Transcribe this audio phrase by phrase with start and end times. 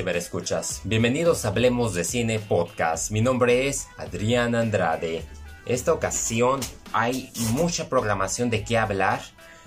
[0.00, 0.80] ciberescuchas?
[0.84, 3.10] Bienvenidos a Hablemos de Cine Podcast.
[3.10, 5.26] Mi nombre es Adrián Andrade.
[5.66, 6.60] Esta ocasión
[6.94, 9.20] hay mucha programación de qué hablar.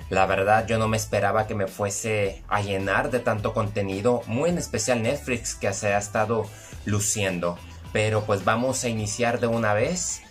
[0.10, 4.50] La verdad yo no me esperaba que me fuese a llenar de tanto contenido, muy
[4.50, 6.50] en especial Netflix que se ha estado
[6.86, 7.60] luciendo.
[7.92, 10.24] Pero pues vamos a iniciar de una vez.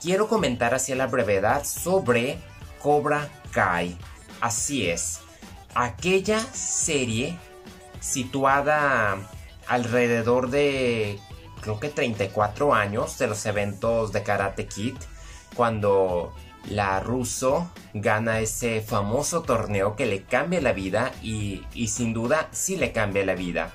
[0.00, 2.38] Quiero comentar hacia la brevedad sobre
[2.80, 3.98] Cobra Kai.
[4.40, 5.18] Así es,
[5.74, 7.36] aquella serie
[7.98, 9.18] situada
[9.70, 11.20] alrededor de
[11.60, 14.96] creo que 34 años de los eventos de Karate Kid,
[15.54, 16.34] cuando
[16.68, 22.76] la Russo gana ese famoso torneo que le cambia la vida y, sin duda sí
[22.76, 23.70] le cambia la vida.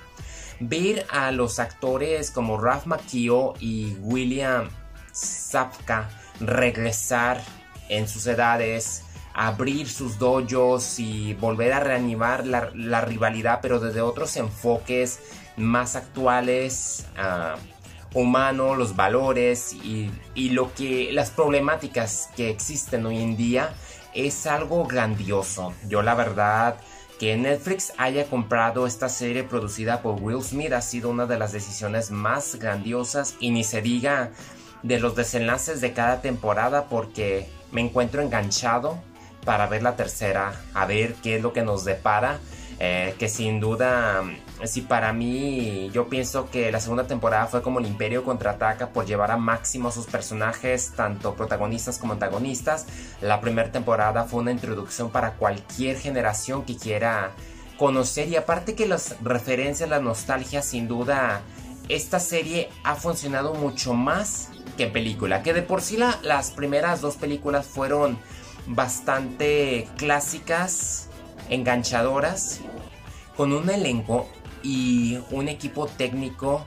[0.59, 4.69] Ver a los actores como Ralph Macchio y William
[5.13, 6.09] Zapka
[6.41, 7.41] regresar
[7.87, 9.04] en sus edades
[9.35, 15.19] abrir sus dojos y volver a reanimar la, rivalidad, pero desde otros enfoques
[15.57, 23.21] más actuales, uh, humanos, los valores y, y, lo que las problemáticas que existen hoy
[23.21, 23.73] en día
[24.13, 25.73] es algo grandioso.
[25.89, 26.77] Yo la verdad
[27.19, 31.51] que Netflix haya comprado esta serie producida por Will Smith ha sido una de las
[31.51, 34.31] decisiones más grandiosas y ni se diga
[34.83, 38.97] de los desenlaces de cada temporada porque me encuentro enganchado
[39.45, 42.39] para ver la tercera, a ver qué es lo que nos depara.
[42.77, 44.21] Eh, que sin duda,
[44.65, 49.05] si para mí yo pienso que la segunda temporada fue como el Imperio contraataca por
[49.05, 52.85] llevar a máximo a sus personajes, tanto protagonistas como antagonistas.
[53.21, 57.31] La primera temporada fue una introducción para cualquier generación que quiera
[57.77, 61.41] conocer y aparte que las referencias, la nostalgia, sin duda,
[61.87, 65.43] esta serie ha funcionado mucho más que película.
[65.43, 68.17] Que de por sí las primeras dos películas fueron
[68.67, 71.09] bastante clásicas,
[71.49, 72.61] enganchadoras,
[73.35, 74.27] con un elenco
[74.63, 76.65] y un equipo técnico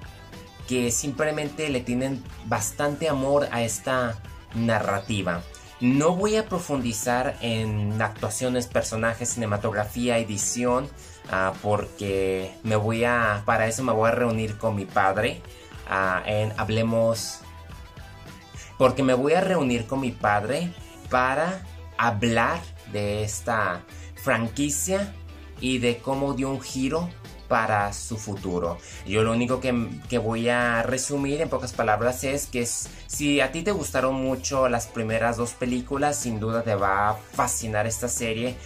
[0.69, 4.19] que simplemente le tienen bastante amor a esta
[4.54, 5.42] narrativa.
[5.81, 10.88] No voy a profundizar en actuaciones, personajes, cinematografía, edición,
[11.31, 15.41] ah, porque me voy a, para eso me voy a reunir con mi padre
[15.88, 17.41] ah, en Hablemos,
[18.76, 20.72] porque me voy a reunir con mi padre
[21.10, 21.62] para
[21.98, 22.60] hablar
[22.92, 25.14] de esta franquicia
[25.60, 27.09] y de cómo dio un giro
[27.48, 28.78] para su futuro.
[29.06, 33.62] Yo lo único que, voy a resumir en pocas palabras es que si a ti
[33.62, 38.56] te gustaron mucho las primeras dos películas, sin duda te va a fascinar esta serie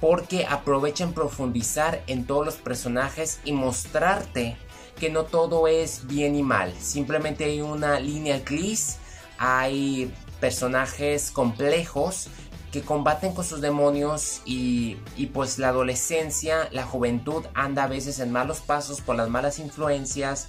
[0.00, 4.56] porque aprovechan profundizar en todos los personajes y mostrarte
[5.00, 6.72] que no todo es bien y mal.
[6.78, 8.98] Simplemente hay una línea gris,
[9.38, 12.28] hay personajes complejos
[12.72, 14.96] que combaten con sus demonios y,
[15.32, 20.48] pues la adolescencia, la juventud anda a veces en malos pasos por las malas influencias,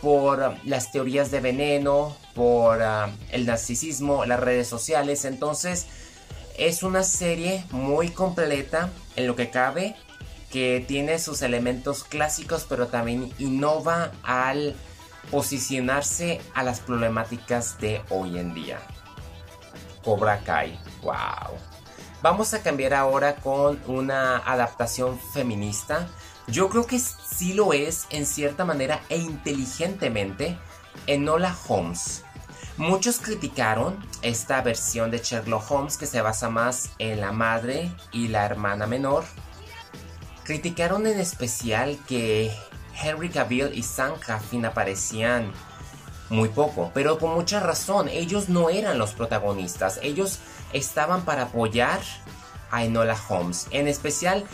[0.00, 5.24] por las teorías de veneno, por ah, el narcisismo, las redes sociales.
[5.24, 5.86] Entonces
[6.56, 9.96] es una serie muy completa en lo que cabe,
[10.52, 14.76] que tiene sus elementos clásicos, pero también innova al
[15.30, 18.78] posicionarse a las problemáticas de hoy en día.
[20.02, 20.78] Cobra Kai.
[21.02, 21.58] ¡Wow!
[22.22, 26.08] Vamos a cambiar ahora con una adaptación feminista.
[26.48, 30.58] Yo creo que sí lo es en cierta manera e inteligentemente
[31.06, 32.24] en Hola Holmes.
[32.76, 38.28] Muchos criticaron esta versión de Sherlock Holmes que se basa más en la madre y
[38.28, 39.24] la hermana menor.
[40.44, 42.52] Criticaron en especial que
[43.00, 45.52] Henry Cavill y Sam Caffin aparecían
[46.30, 50.40] muy poco, pero con mucha razón, ellos no eran los protagonistas, ellos
[50.72, 52.00] estaban para apoyar
[52.70, 54.44] a Enola Holmes, en especial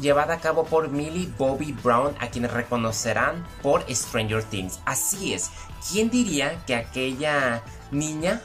[0.00, 4.80] llevada a cabo por Millie Bobby Brown, a quienes reconocerán por Stranger Things.
[4.84, 5.50] Así es,
[5.90, 8.40] ¿quién diría que aquella niña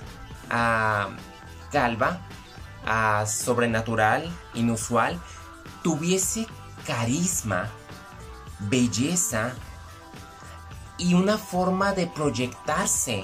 [0.52, 1.12] uh,
[1.72, 2.22] calva,
[2.86, 5.20] uh, sobrenatural, inusual,
[5.84, 6.48] tuviese
[6.86, 7.70] carisma,
[8.60, 9.54] belleza,
[10.98, 13.24] y una forma de proyectarse.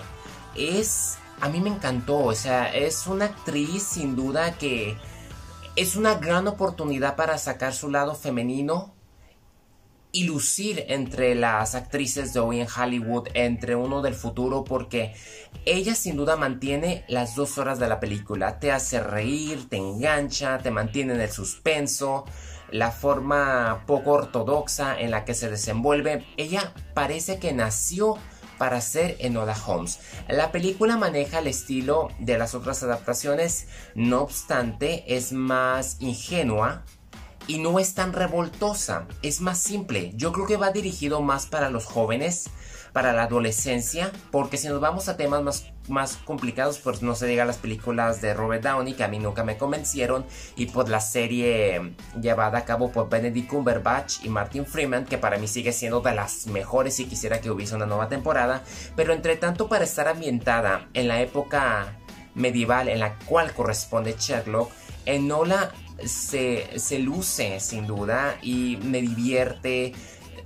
[0.56, 4.98] Es, a mí me encantó, o sea, es una actriz sin duda que
[5.76, 8.94] es una gran oportunidad para sacar su lado femenino
[10.12, 15.16] y lucir entre las actrices de hoy en Hollywood, entre uno del futuro, porque
[15.66, 20.58] ella sin duda mantiene las dos horas de la película, te hace reír, te engancha,
[20.58, 22.26] te mantiene en el suspenso,
[22.72, 28.18] la forma poco ortodoxa en la que se desenvuelve, ella parece que nació
[28.58, 30.00] para ser Enola Holmes.
[30.28, 36.84] La película maneja el estilo de las otras adaptaciones, no obstante es más ingenua
[37.48, 40.12] y no es tan revoltosa, es más simple.
[40.16, 42.52] Yo creo que va dirigido más para los jóvenes,
[42.94, 47.28] para la adolescencia, porque si nos vamos a temas más, más complicados, pues no se
[47.28, 50.26] diga las películas de Robert Downey, que a mí nunca me convencieron,
[50.56, 55.38] y por la serie llevada a cabo por Benedict Cumberbatch y Martin Freeman, que para
[55.38, 58.64] mí sigue siendo de las mejores y quisiera que hubiese una nueva temporada,
[58.96, 61.98] pero entre tanto para estar ambientada en la época
[62.36, 64.72] medieval en la cual corresponde Sherlock,
[65.06, 65.72] Enola
[66.06, 69.94] se, se luce sin duda y me divierte,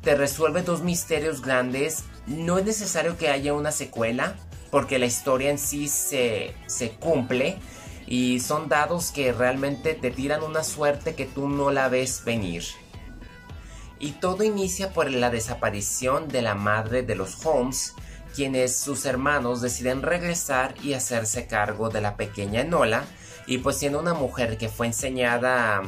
[0.02, 2.04] te resuelve dos misterios grandes.
[2.28, 4.36] No es necesario que haya una secuela,
[4.76, 7.56] porque la historia en sí se, se cumple
[8.08, 12.66] y son dados que realmente te tiran una suerte que tú no la ves venir.
[14.00, 17.94] Y todo inicia por la desaparición de la madre de los Holmes,
[18.36, 23.06] quienes sus hermanos deciden regresar y hacerse cargo de la pequeña Enola,
[23.48, 25.84] y pues siendo una mujer que fue enseñada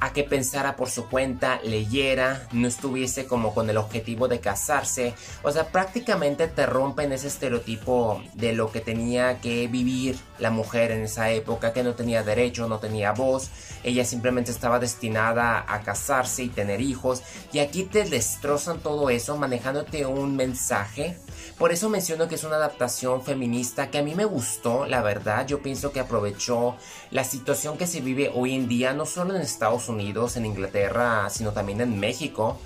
[0.00, 5.14] a que pensara por su cuenta, leyera, no estuviese como con el objetivo de casarse.
[5.42, 10.92] O sea, prácticamente te rompen ese estereotipo de lo que tenía que vivir la mujer
[10.92, 13.50] en esa época, que no tenía derecho, no tenía voz.
[13.82, 17.22] Ella simplemente estaba destinada a casarse y tener hijos.
[17.52, 21.16] Y aquí te destrozan todo eso manejándote un mensaje
[21.56, 25.46] por eso menciono que es una adaptación feminista que a mí me gustó, la verdad.
[25.46, 26.76] Yo pienso que aprovechó
[27.10, 31.28] la situación que se vive hoy en día, no solo en Estados Unidos, en Inglaterra,
[31.30, 32.58] sino también en México.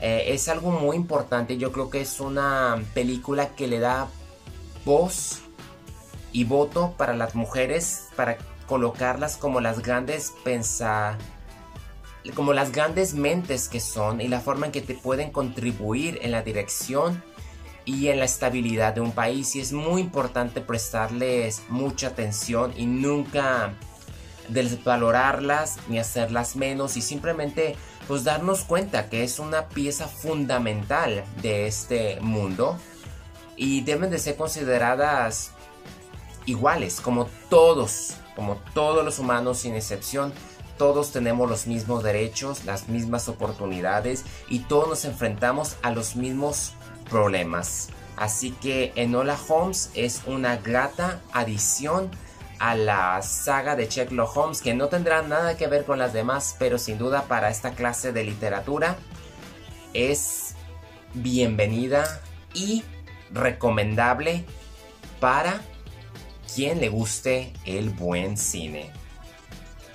[0.00, 1.58] Eh, es algo muy importante.
[1.58, 4.08] Yo creo que es una película que le da
[4.84, 5.40] voz
[6.32, 11.18] y voto para las mujeres, para colocarlas como las grandes pensar
[12.34, 16.32] como las grandes mentes que son y la forma en que te pueden contribuir en
[16.32, 17.22] la dirección
[17.84, 22.86] y en la estabilidad de un país y es muy importante prestarles mucha atención y
[22.86, 23.72] nunca
[24.48, 27.76] desvalorarlas ni hacerlas menos y simplemente
[28.08, 32.76] pues darnos cuenta que es una pieza fundamental de este mundo
[33.56, 35.52] y deben de ser consideradas
[36.46, 40.32] iguales como todos, como todos los humanos sin excepción.
[40.78, 46.72] Todos tenemos los mismos derechos, las mismas oportunidades y todos nos enfrentamos a los mismos
[47.10, 47.88] problemas.
[48.16, 52.10] Así que Enola Holmes es una grata adición
[52.58, 56.56] a la saga de Sherlock Holmes que no tendrá nada que ver con las demás,
[56.58, 58.96] pero sin duda para esta clase de literatura
[59.94, 60.54] es
[61.14, 62.20] bienvenida
[62.52, 62.84] y
[63.32, 64.44] recomendable
[65.20, 65.62] para
[66.54, 68.90] quien le guste el buen cine.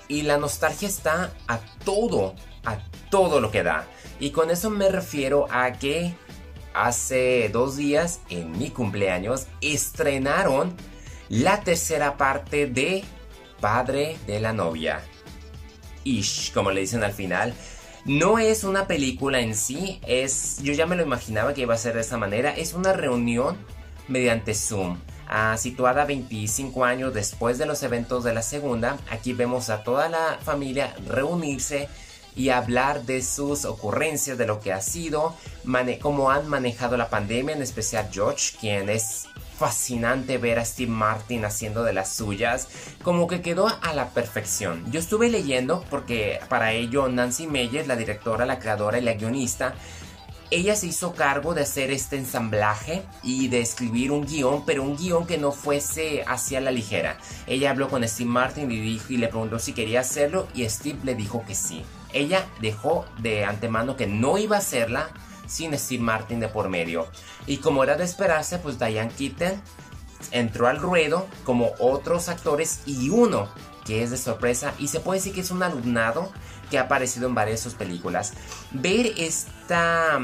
[0.08, 2.36] Y la nostalgia está a todo,
[2.66, 2.78] a
[3.10, 3.86] todo lo que da.
[4.20, 6.16] Y con eso me refiero a que
[6.76, 10.76] hace dos días, en mi cumpleaños, estrenaron
[11.30, 13.04] la tercera parte de
[13.62, 15.02] Padre de la Novia.
[16.04, 17.54] Ish, como le dicen al final.
[18.06, 20.60] No es una película en sí, es.
[20.62, 22.52] Yo ya me lo imaginaba que iba a ser de esa manera.
[22.52, 23.58] Es una reunión
[24.08, 25.00] mediante Zoom.
[25.28, 30.08] Ah, situada 25 años después de los eventos de la segunda, aquí vemos a toda
[30.08, 31.90] la familia reunirse
[32.36, 35.36] y hablar de sus ocurrencias, de lo que ha sido,
[36.02, 41.46] cómo han manejado la pandemia, en especial George, quien es fascinante ver a Steve Martin
[41.46, 42.68] haciendo de las suyas,
[43.04, 44.84] como que quedó a la perfección.
[44.92, 49.76] Yo estuve leyendo porque para ello Nancy Meyer, la directora, la creadora y la guionista,
[50.52, 54.96] ella se hizo cargo de hacer este ensamblaje y de escribir un guion, pero un
[54.96, 57.18] guion que no fuese hacia la ligera.
[57.48, 61.00] Ella habló con Steve Martin y, dijo, y le preguntó si quería hacerlo y Steve
[61.04, 61.84] le dijo que sí.
[62.16, 65.10] Ella dejó de antemano que no iba a hacerla
[65.46, 67.08] sin Steve Martin de por medio.
[67.46, 69.62] Y como era de esperarse, pues Diane Keaton
[70.32, 73.50] entró al ruedo como otros actores y uno
[73.86, 76.32] que es de sorpresa y se puede decir que es un alumnado
[76.72, 78.34] que ha aparecido en varias de sus películas.
[78.72, 80.20] Ver esta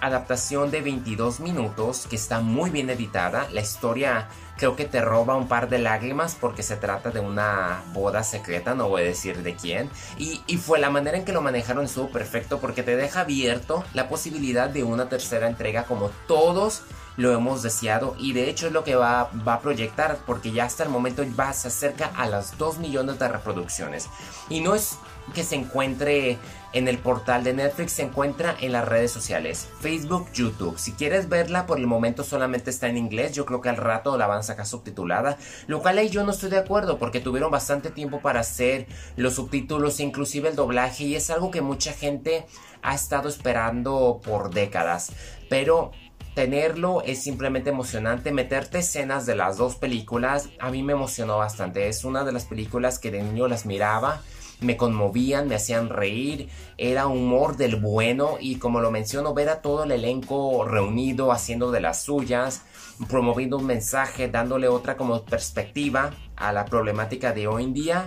[0.00, 4.28] adaptación de 22 minutos que está muy bien editada, la historia
[4.58, 8.74] creo que te roba un par de lágrimas porque se trata de una boda secreta,
[8.74, 9.88] no voy a decir de quién.
[10.18, 14.08] Y, fue la manera en que lo manejaron estuvo perfecto porque te deja abierto la
[14.08, 16.82] posibilidad de una tercera entrega como todos
[17.16, 20.64] lo hemos deseado y de hecho es lo que va, va a proyectar porque ya
[20.64, 24.08] hasta el momento va, se acerca a las 2 millones de reproducciones.
[24.48, 24.98] Y no es
[25.34, 26.38] que se encuentre
[26.72, 30.78] en el portal de Netflix, se encuentra en las redes sociales, Facebook, YouTube.
[30.78, 34.18] Si quieres verla, por el momento solamente está en inglés, yo creo que al rato
[34.18, 37.50] la van a sacar subtitulada, lo cual ahí yo no estoy de acuerdo porque tuvieron
[37.50, 42.46] bastante tiempo para hacer los subtítulos, inclusive el doblaje, y es algo que mucha gente
[42.82, 45.12] ha estado esperando por décadas.
[45.48, 45.92] Pero
[46.34, 48.30] tenerlo es simplemente emocionante.
[48.30, 51.88] Meterte escenas de las dos películas a mí me emocionó bastante.
[51.88, 54.22] Es una de las películas que de niño las miraba
[54.60, 59.62] me conmovían, me hacían reír, era humor del bueno y como lo menciono, ver a
[59.62, 62.62] todo el elenco reunido haciendo de las suyas,
[63.08, 68.06] promoviendo un mensaje, dándole otra como perspectiva a la problemática de hoy en día,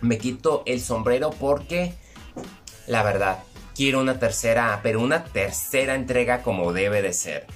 [0.00, 1.94] me quito el sombrero porque
[2.88, 3.40] la verdad,
[3.76, 7.46] quiero una tercera, pero una tercera entrega como debe de ser.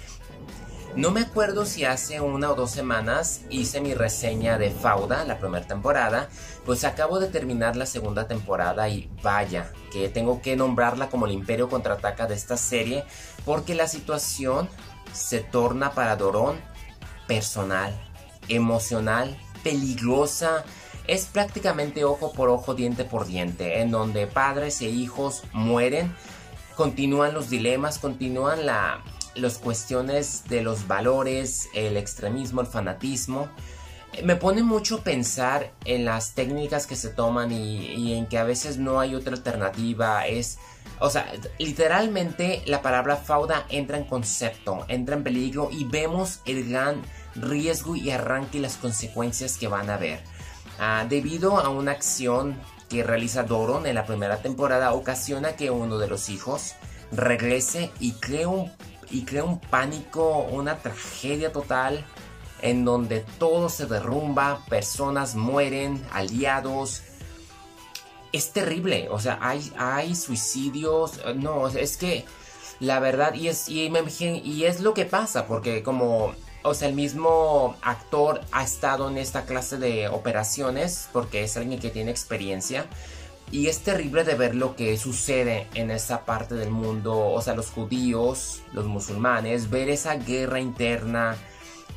[0.94, 5.38] No me acuerdo si hace una o dos semanas hice mi reseña de Fauda, la
[5.38, 6.28] primera temporada,
[6.66, 11.32] pues acabo de terminar la segunda temporada y vaya, que tengo que nombrarla como el
[11.32, 13.04] imperio contraataca de esta serie,
[13.46, 14.68] porque la situación
[15.14, 16.60] se torna para Dorón
[17.26, 17.98] personal,
[18.48, 20.62] emocional, peligrosa,
[21.06, 26.14] es prácticamente ojo por ojo, diente por diente, en donde padres e hijos mueren,
[26.76, 29.02] continúan los dilemas, continúan la,
[29.34, 33.48] las cuestiones de los valores, el extremismo, el fanatismo.
[34.24, 38.76] Me pone mucho pensar en las técnicas que se toman y, en que a veces
[38.76, 40.26] no hay otra alternativa.
[40.26, 40.58] Es,
[40.98, 46.68] o sea, literalmente la palabra fauda entra en concepto, entra en peligro y vemos el
[46.68, 47.02] gran
[47.34, 50.20] riesgo y arranque y las consecuencias que van a haber.
[50.78, 52.60] Ah, debido a una acción
[52.90, 56.74] que realiza Doron en la primera temporada, ocasiona que uno de los hijos
[57.10, 58.70] regrese y cree un
[59.12, 62.04] y crea un pánico, una tragedia total
[62.62, 67.02] en donde todo se derrumba, personas mueren, aliados.
[68.32, 72.24] Es terrible, o sea, hay, hay suicidios, no, es que
[72.80, 73.92] la verdad, y es, y,
[74.44, 79.18] y es lo que pasa, porque como, o sea, el mismo actor ha estado en
[79.18, 82.86] esta clase de operaciones, porque es alguien que tiene experiencia,
[83.52, 87.54] y es terrible de ver lo que sucede en esa parte del mundo, o sea,
[87.54, 91.36] los judíos, los musulmanes, ver esa guerra interna,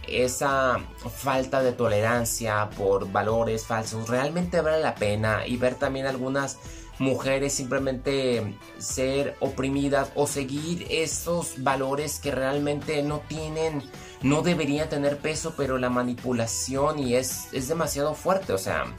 [0.06, 0.80] esa
[1.16, 5.48] falta de tolerancia por valores falsos, realmente vale la pena.
[5.48, 6.58] Y ver también algunas
[7.00, 13.82] mujeres simplemente ser oprimidas o seguir esos valores que realmente no tienen,
[14.22, 18.94] no deberían tener peso, pero la manipulación y es, es demasiado fuerte, o sea,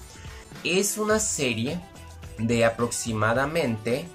[0.65, 1.81] es una serie
[2.39, 4.07] de aproximadamente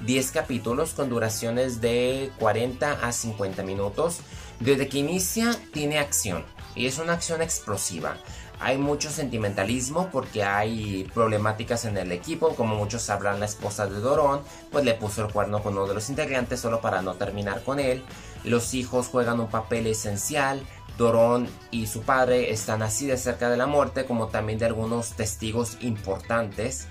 [0.00, 4.20] 10 capítulos con duraciones de 40 a 50 minutos.
[4.60, 8.16] Desde que inicia tiene acción y es una acción explosiva.
[8.60, 14.00] Hay mucho sentimentalismo porque hay problemáticas en el equipo, como muchos sabrán la esposa de
[14.00, 14.40] Dorón,
[14.72, 17.78] pues le puso el cuerno con uno de los integrantes solo para no terminar con
[17.78, 18.02] él.
[18.42, 20.60] Los hijos juegan un papel esencial,
[20.96, 25.12] Dorón y su padre están así de cerca de la muerte como también de algunos
[25.12, 26.88] testigos importantes.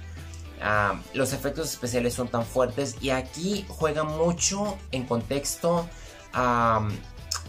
[0.62, 5.88] Ah, los efectos especiales son tan fuertes y aquí juega mucho en contexto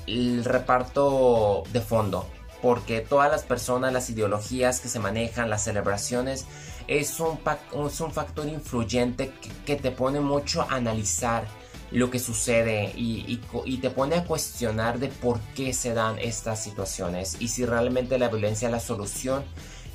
[0.06, 2.26] el reparto de fondo
[2.62, 6.46] porque todas las personas, las ideologías que se manejan, las celebraciones,
[6.86, 7.38] es un,
[7.86, 9.32] es un factor influyente
[9.64, 11.46] que, te pone mucho a analizar
[11.90, 16.62] lo que sucede y, y, te pone a cuestionar de por qué se dan estas
[16.62, 19.42] situaciones y si realmente la violencia es la solución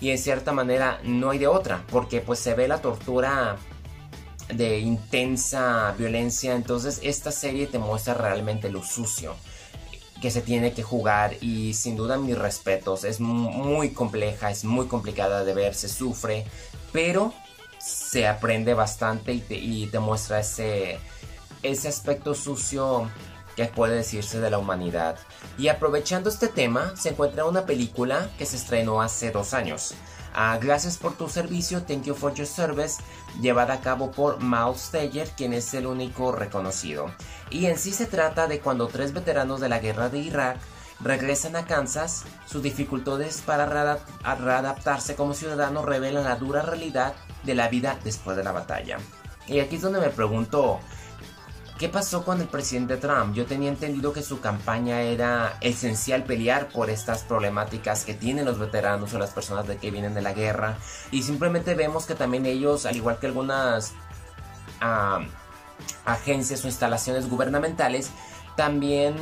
[0.03, 3.55] y en cierta manera no hay de otra, porque pues se ve la tortura
[4.53, 9.33] de intensa violencia, entonces esta serie te muestra realmente lo sucio
[10.21, 14.87] que se tiene que jugar y sin duda mis respetos, es muy compleja, es muy
[14.87, 16.45] complicada de ver, se sufre,
[16.91, 17.33] pero
[17.79, 20.99] se aprende bastante y te, y te muestra ese,
[21.61, 23.09] ese aspecto sucio
[23.55, 25.17] que puede decirse de la humanidad.
[25.57, 29.93] Y aprovechando este tema, se encuentra una película que se estrenó hace dos años.
[30.35, 33.01] Ah, gracias por tu servicio, thank you for your service,
[33.39, 37.11] llevada a cabo por Miles Teller, quien es el único reconocido.
[37.51, 40.57] Y en sí se trata de cuando tres veteranos de la guerra de Irak
[40.99, 47.67] regresan a Kansas, sus dificultades para readaptarse como ciudadanos revelan la dura realidad de la
[47.67, 48.97] vida después de la batalla.
[49.45, 50.79] Y aquí es donde me pregunto,
[51.83, 53.35] ¿Qué pasó con el presidente Trump?
[53.35, 58.57] Yo tenía entendido que su campaña era esencial pelear por estas problemáticas que tienen los
[58.57, 60.77] veteranos o las personas de que vienen de la guerra.
[61.11, 63.91] Y simplemente vemos que también ellos, al igual que algunas
[66.05, 68.11] agencias o instalaciones gubernamentales,
[68.55, 69.15] también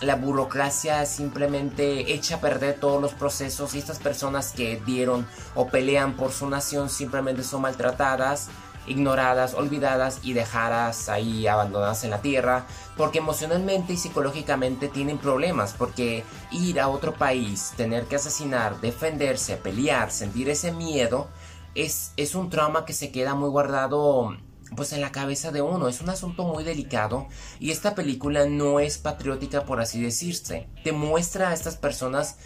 [0.00, 5.68] la burocracia simplemente echa a perder todos los procesos y estas personas que dieron o
[5.68, 8.48] pelean por su nación simplemente son maltratadas
[8.88, 12.66] ignoradas, olvidadas y dejadas ahí abandonadas en la tierra,
[12.96, 19.56] porque emocionalmente y psicológicamente tienen problemas, porque ir a otro país, tener que asesinar, defenderse,
[19.56, 21.28] pelear, sentir ese miedo,
[21.74, 24.36] es, es un trauma que se queda muy guardado
[24.76, 25.88] pues en la cabeza de uno.
[25.88, 27.26] Es un asunto muy delicado
[27.58, 30.68] y esta película no es patriótica por así decirse.
[30.84, 32.36] Te muestra a estas personas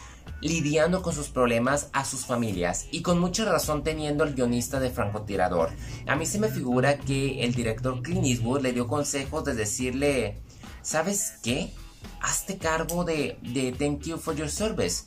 [0.41, 4.91] lidiando con sus problemas a sus familias y con mucha razón teniendo el guionista de
[4.91, 5.71] francotirador.
[6.07, 10.43] A mí se me figura que el director Clint Eastwood le dio consejos de decirle,
[10.83, 11.73] ¿sabes qué?
[12.21, 13.39] Hazte cargo de,
[13.79, 15.05] Thank You for Your Service.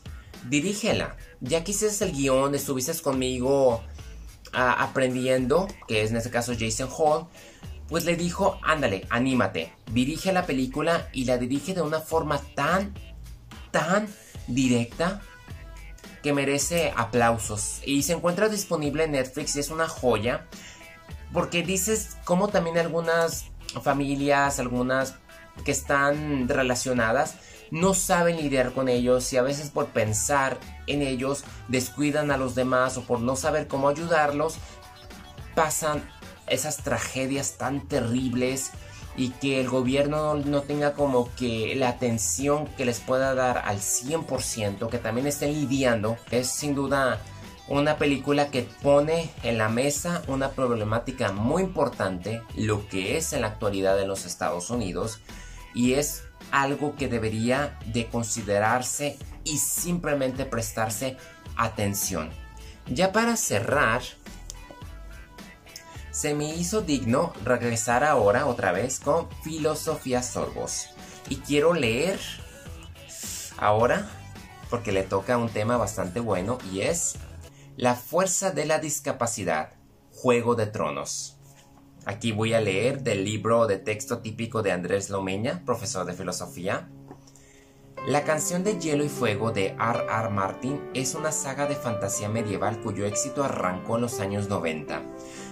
[0.50, 1.18] Dirígela.
[1.42, 3.84] Ya que hiciste el guion, estuviste conmigo
[4.54, 7.28] aprendiendo, que es en este caso Jason Hall,
[7.88, 12.94] pues le dijo, ándale, anímate, dirige la película y la dirige de una forma tan,
[13.72, 14.08] tan
[14.48, 15.22] directa
[16.24, 17.82] que merece aplausos.
[17.86, 20.48] Y se encuentra disponible en Netflix y es una joya.
[21.34, 23.46] Porque dices como también algunas
[23.84, 25.16] familias, algunas
[25.64, 27.36] que están relacionadas,
[27.72, 32.56] no saben lidiar con ellos y a veces por pensar en ellos descuidan a los
[32.56, 34.58] demás o por no saber cómo ayudarlos,
[35.56, 36.04] pasan
[36.48, 38.72] esas tragedias tan terribles
[39.18, 43.80] y que el gobierno no, tenga como que la atención que les pueda dar al
[43.80, 47.22] 100%, que también estén lidiando, es sin duda
[47.68, 53.42] una película que pone en la mesa una problemática muy importante, lo que es en
[53.42, 55.20] la actualidad en los Estados Unidos,
[55.74, 61.18] y es algo que debería de considerarse y simplemente prestarse
[61.56, 62.30] atención.
[62.88, 64.02] Ya para cerrar,
[66.16, 70.88] se me hizo digno regresar ahora otra vez con Filosofía Sorbos.
[71.28, 72.18] Y quiero leer
[73.58, 74.10] ahora,
[74.70, 77.16] porque le toca un tema bastante bueno, y es
[77.76, 79.74] La fuerza de la discapacidad,
[80.14, 81.38] Juego de Tronos.
[82.06, 86.88] Aquí voy a leer del libro de texto típico de Andrés Lomeña, profesor de filosofía,
[88.08, 90.06] la canción de Hielo y Fuego de R.
[90.08, 90.30] R.
[90.30, 95.02] Martin es una saga de fantasía medieval cuyo éxito arrancó en los años 90,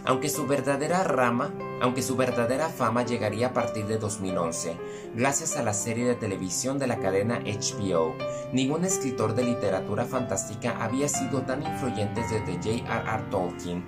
[0.05, 4.77] aunque su verdadera rama, aunque su verdadera fama llegaría a partir de 2011,
[5.15, 8.13] gracias a la serie de televisión de la cadena HBO.
[8.51, 13.23] Ningún escritor de literatura fantástica había sido tan influyente desde J.R.R.
[13.29, 13.87] Tolkien.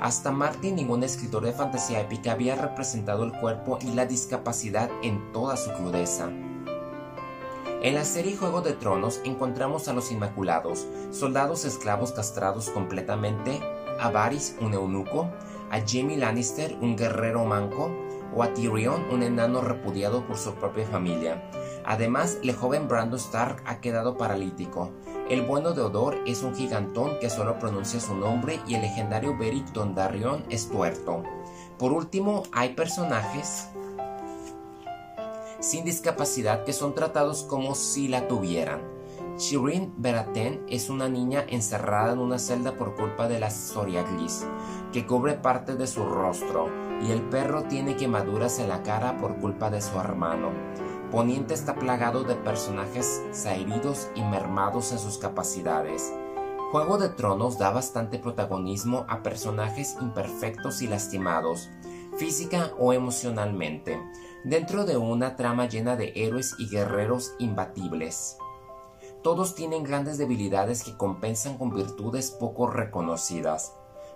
[0.00, 5.32] Hasta Martin ningún escritor de fantasía épica había representado el cuerpo y la discapacidad en
[5.32, 6.30] toda su crudeza.
[7.82, 13.60] En la serie Juego de Tronos encontramos a los Inmaculados, soldados esclavos castrados completamente,
[14.00, 15.30] a Varys, un eunuco,
[15.70, 17.90] a Jaime Lannister, un guerrero manco,
[18.34, 21.50] o a Tyrion, un enano repudiado por su propia familia.
[21.84, 24.92] Además, el joven Brando Stark ha quedado paralítico.
[25.30, 29.36] El bueno de Odor es un gigantón que solo pronuncia su nombre y el legendario
[29.36, 31.22] Beric Dondarrion es tuerto.
[31.78, 33.68] Por último, hay personajes
[35.60, 38.95] sin discapacidad que son tratados como si la tuvieran.
[39.38, 44.46] Shirin Beraten es una niña encerrada en una celda por culpa de la psoriasis,
[44.94, 46.70] que cubre parte de su rostro,
[47.02, 50.52] y el perro tiene quemaduras en la cara por culpa de su hermano.
[51.10, 56.14] Poniente está plagado de personajes sairidos y mermados en sus capacidades.
[56.72, 61.68] Juego de Tronos da bastante protagonismo a personajes imperfectos y lastimados,
[62.16, 64.00] física o emocionalmente,
[64.44, 68.38] dentro de una trama llena de héroes y guerreros imbatibles.
[69.26, 73.72] Todos tienen grandes debilidades que compensan con virtudes poco reconocidas.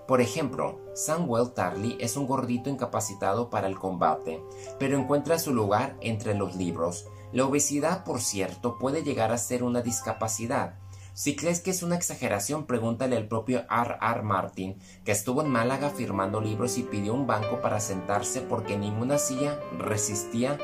[0.07, 4.41] Por ejemplo, Samuel Tarly es un gordito incapacitado para el combate,
[4.79, 7.09] pero encuentra su lugar entre los libros.
[7.33, 10.79] La obesidad, por cierto, puede llegar a ser una discapacidad,
[11.13, 13.97] si crees que es una exageración, pregúntale al propio R.
[14.01, 14.23] R.
[14.23, 19.19] Martin, que estuvo en Málaga firmando libros y pidió un banco para sentarse porque ninguna
[19.19, 20.57] silla resistía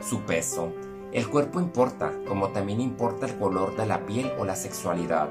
[0.00, 0.72] su peso.
[1.12, 5.28] El cuerpo importa, como también importa el color de la piel o la sexualidad.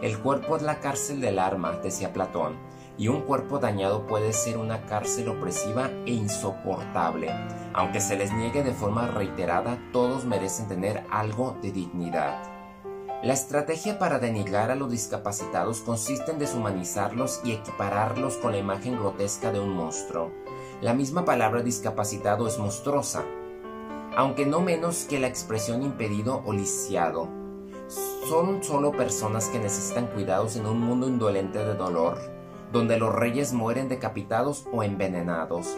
[0.00, 2.56] El cuerpo es la cárcel del alma, decía Platón,
[2.96, 7.32] y un cuerpo dañado puede ser una cárcel opresiva e insoportable.
[7.72, 12.40] Aunque se les niegue de forma reiterada, todos merecen tener algo de dignidad.
[13.24, 19.00] La estrategia para denigrar a los discapacitados consiste en deshumanizarlos y equipararlos con la imagen
[19.00, 20.30] grotesca de un monstruo.
[20.80, 23.24] La misma palabra discapacitado es monstruosa,
[24.16, 27.28] aunque no menos que la expresión impedido o lisiado.
[28.28, 32.18] Son solo personas que necesitan cuidados en un mundo indolente de dolor,
[32.72, 35.76] donde los reyes mueren decapitados o envenenados.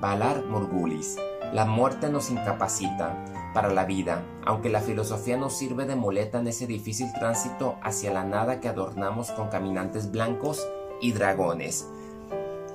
[0.00, 1.16] Valar Morgulis.
[1.52, 6.48] La muerte nos incapacita, para la vida, aunque la filosofía nos sirve de muleta en
[6.48, 10.66] ese difícil tránsito hacia la nada que adornamos con caminantes blancos
[11.00, 11.88] y dragones.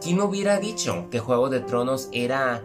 [0.02, 2.64] ¿Quién hubiera dicho que Juego de Tronos era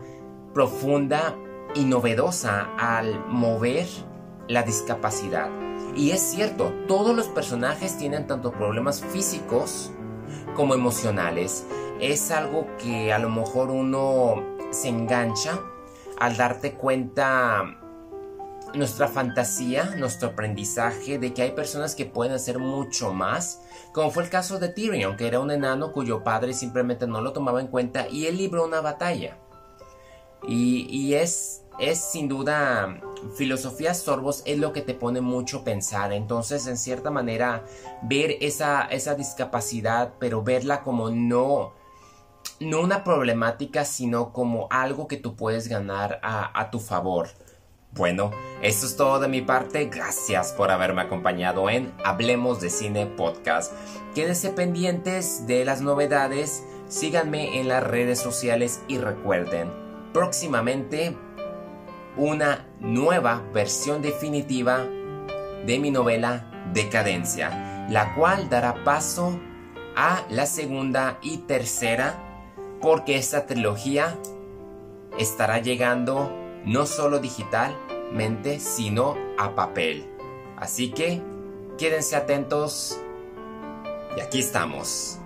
[0.54, 1.36] profunda
[1.74, 3.86] y novedosa al mover
[4.48, 5.48] la discapacidad?
[5.96, 9.92] Y es cierto, todos los personajes tienen tanto problemas físicos
[10.56, 11.66] como emocionales.
[12.00, 15.60] Es algo que a lo mejor uno se engancha
[16.18, 17.64] al darte cuenta
[18.74, 23.60] nuestra fantasía, nuestro aprendizaje de que hay personas que pueden hacer mucho más,
[23.92, 27.32] como fue el caso de Tyrion, que era un enano cuyo padre simplemente no lo
[27.32, 29.38] tomaba en cuenta y él libró una batalla.
[30.46, 33.00] Y, es, es sin duda,
[33.36, 36.12] filosofía sorbos es lo que te pone mucho a pensar.
[36.12, 37.64] Entonces, en cierta manera,
[38.02, 41.72] ver esa, esa discapacidad, pero verla como no,
[42.60, 47.28] no una problemática, sino como algo que tú puedes ganar a, a tu favor.
[47.92, 49.84] Bueno, eso es todo de mi parte.
[49.86, 53.72] Gracias por haberme acompañado en Hablemos de Cine Podcast.
[54.16, 59.70] Quédense pendientes de las novedades, síganme en las redes sociales y recuerden,
[60.12, 61.16] próximamente
[62.16, 64.84] una nueva versión definitiva
[65.66, 69.38] de mi novela Decadencia, la cual dará paso
[69.96, 72.14] a la segunda y tercera
[72.80, 74.18] porque esta trilogía
[75.18, 76.32] estará llegando
[76.64, 80.10] no solo digitalmente, sino a papel.
[80.56, 81.22] Así que
[81.78, 82.98] quédense atentos
[84.16, 85.18] y aquí estamos.